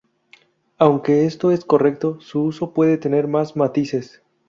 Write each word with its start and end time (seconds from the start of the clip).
Aunque 0.79 1.27
esto 1.27 1.51
es 1.51 1.63
correcto, 1.63 2.17
su 2.21 2.41
uso 2.41 2.73
puede 2.73 2.97
tener 2.97 3.27
más 3.27 3.55
matices. 3.55 4.23